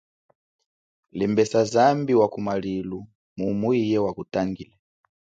Lemesa 1.11 1.63
zambi 1.65 2.13
wa 2.13 2.27
kumalilu 2.29 3.07
mumu 3.37 3.69
iye 3.81 3.97
wa 3.99 4.13
kutangile. 4.13 4.75